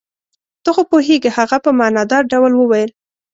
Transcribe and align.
ته 0.63 0.69
خو 0.75 0.81
پوهېږې. 0.91 1.29
هغه 1.37 1.57
په 1.65 1.69
معنی 1.77 2.03
دار 2.11 2.23
ډول 2.31 2.53
وویل. 2.57 2.89